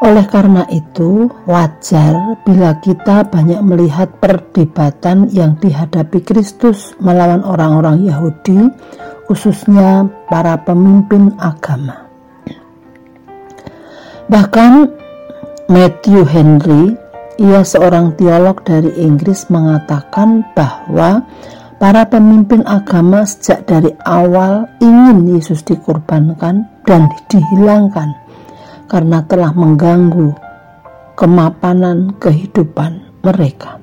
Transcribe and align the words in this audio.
Oleh 0.00 0.24
karena 0.32 0.64
itu, 0.72 1.28
wajar 1.44 2.40
bila 2.42 2.80
kita 2.80 3.28
banyak 3.28 3.60
melihat 3.60 4.08
perdebatan 4.16 5.28
yang 5.28 5.60
dihadapi 5.60 6.24
Kristus 6.24 6.96
melawan 7.04 7.44
orang-orang 7.44 8.08
Yahudi, 8.08 8.72
khususnya 9.28 10.08
para 10.26 10.56
pemimpin 10.64 11.36
agama. 11.36 12.08
Bahkan 14.26 14.72
Matthew 15.68 16.24
Henry, 16.26 16.96
ia 17.38 17.60
seorang 17.60 18.16
teolog 18.18 18.64
dari 18.64 18.90
Inggris 18.98 19.46
mengatakan 19.52 20.42
bahwa 20.56 21.22
Para 21.82 22.06
pemimpin 22.06 22.62
agama 22.62 23.26
sejak 23.26 23.66
dari 23.66 23.90
awal 24.06 24.70
ingin 24.78 25.34
Yesus 25.34 25.66
dikorbankan 25.66 26.62
dan 26.86 27.10
dihilangkan 27.26 28.06
karena 28.86 29.18
telah 29.26 29.50
mengganggu 29.50 30.30
kemapanan 31.18 32.14
kehidupan 32.22 33.02
mereka. 33.26 33.82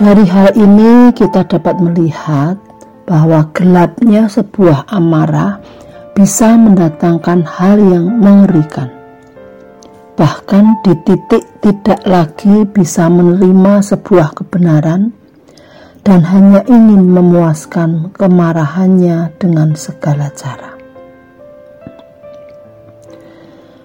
Dari 0.00 0.24
hal 0.24 0.56
ini 0.56 1.12
kita 1.12 1.44
dapat 1.44 1.76
melihat 1.76 2.56
bahwa 3.04 3.44
gelapnya 3.52 4.32
sebuah 4.32 4.88
amarah 4.88 5.60
bisa 6.16 6.56
mendatangkan 6.56 7.44
hal 7.44 7.76
yang 7.76 8.16
mengerikan. 8.16 8.88
Bahkan 10.16 10.80
di 10.88 10.96
titik 11.04 11.44
tidak 11.60 12.00
lagi 12.08 12.64
bisa 12.64 13.12
menerima 13.12 13.84
sebuah 13.84 14.32
kebenaran, 14.40 15.25
dan 16.06 16.22
hanya 16.22 16.62
ingin 16.70 17.10
memuaskan 17.10 18.14
kemarahannya 18.14 19.34
dengan 19.42 19.74
segala 19.74 20.30
cara. 20.30 20.78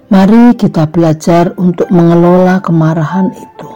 Mari 0.06 0.54
kita 0.54 0.86
belajar 0.86 1.50
untuk 1.58 1.90
mengelola 1.90 2.62
kemarahan 2.62 3.34
itu. 3.34 3.70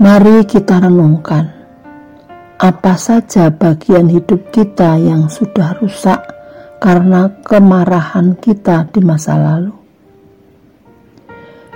Mari 0.00 0.48
kita 0.48 0.80
renungkan 0.80 1.52
apa 2.56 2.94
saja 2.96 3.52
bagian 3.52 4.08
hidup 4.08 4.48
kita 4.48 4.96
yang 4.96 5.28
sudah 5.28 5.76
rusak 5.84 6.22
karena 6.80 7.28
kemarahan 7.44 8.40
kita 8.40 8.88
di 8.88 9.04
masa 9.04 9.36
lalu. 9.36 9.74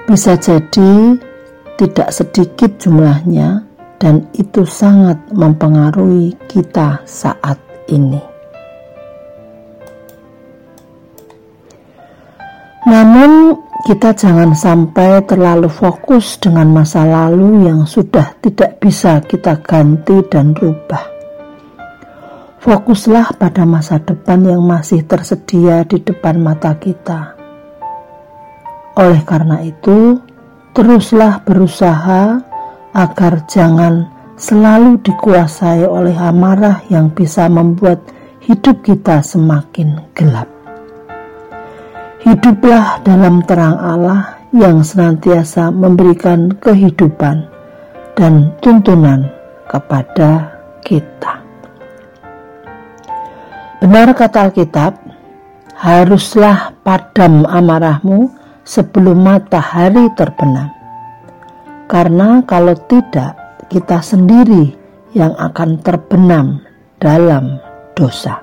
Bisa 0.07 0.39
jadi 0.39 1.19
tidak 1.77 2.09
sedikit 2.15 2.79
jumlahnya, 2.79 3.66
dan 3.97 4.29
itu 4.37 4.65
sangat 4.69 5.17
mempengaruhi 5.33 6.37
kita 6.49 7.01
saat 7.09 7.57
ini. 7.89 8.21
Namun, 12.87 13.59
kita 13.83 14.15
jangan 14.15 14.55
sampai 14.55 15.23
terlalu 15.27 15.67
fokus 15.67 16.39
dengan 16.39 16.71
masa 16.71 17.03
lalu 17.03 17.67
yang 17.67 17.83
sudah 17.83 18.39
tidak 18.39 18.79
bisa 18.79 19.19
kita 19.27 19.59
ganti 19.59 20.23
dan 20.31 20.55
rubah. 20.55 21.03
Fokuslah 22.63 23.39
pada 23.39 23.63
masa 23.63 24.03
depan 24.03 24.43
yang 24.43 24.63
masih 24.63 25.07
tersedia 25.07 25.87
di 25.87 26.03
depan 26.03 26.39
mata 26.43 26.75
kita. 26.79 27.35
Oleh 28.99 29.23
karena 29.23 29.63
itu, 29.63 30.19
teruslah 30.75 31.43
berusaha 31.47 32.43
agar 32.97 33.45
jangan 33.45 34.09
selalu 34.41 34.97
dikuasai 35.05 35.85
oleh 35.85 36.17
amarah 36.17 36.81
yang 36.89 37.13
bisa 37.13 37.45
membuat 37.45 38.01
hidup 38.41 38.81
kita 38.81 39.21
semakin 39.21 40.01
gelap. 40.17 40.49
Hiduplah 42.25 43.05
dalam 43.05 43.45
terang 43.45 43.77
Allah 43.77 44.41
yang 44.57 44.81
senantiasa 44.81 45.69
memberikan 45.69 46.57
kehidupan 46.57 47.45
dan 48.17 48.57
tuntunan 48.65 49.29
kepada 49.69 50.57
kita. 50.81 51.45
Benar 53.85 54.17
kata 54.17 54.49
Alkitab, 54.49 54.97
haruslah 55.77 56.73
padam 56.81 57.45
amarahmu 57.45 58.33
sebelum 58.65 59.21
matahari 59.21 60.09
terbenam. 60.17 60.76
Karena 61.87 62.43
kalau 62.43 62.75
tidak, 62.91 63.63
kita 63.71 64.03
sendiri 64.03 64.75
yang 65.15 65.39
akan 65.39 65.79
terbenam 65.81 66.59
dalam 66.99 67.63
dosa. 67.95 68.43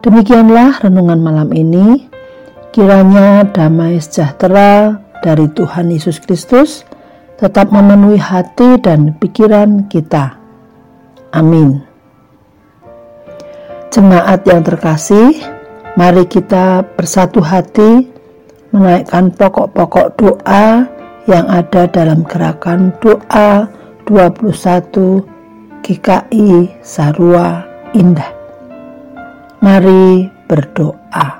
Demikianlah 0.00 0.80
renungan 0.80 1.20
malam 1.20 1.50
ini. 1.52 2.08
Kiranya 2.70 3.50
damai 3.50 3.98
sejahtera 3.98 4.94
dari 5.26 5.50
Tuhan 5.50 5.90
Yesus 5.90 6.22
Kristus 6.22 6.86
tetap 7.36 7.74
memenuhi 7.74 8.16
hati 8.16 8.78
dan 8.78 9.18
pikiran 9.18 9.90
kita. 9.90 10.38
Amin. 11.34 11.82
Jemaat 13.90 14.46
yang 14.46 14.62
terkasih, 14.62 15.34
mari 15.98 16.30
kita 16.30 16.86
bersatu 16.94 17.42
hati 17.42 18.06
menaikkan 18.70 19.34
pokok-pokok 19.34 20.06
doa 20.18 20.86
yang 21.26 21.46
ada 21.46 21.86
dalam 21.90 22.22
gerakan 22.26 22.94
doa 23.02 23.66
21 24.06 25.22
GKI 25.82 26.82
Sarua 26.82 27.62
Indah. 27.94 28.30
Mari 29.60 30.30
berdoa. 30.48 31.39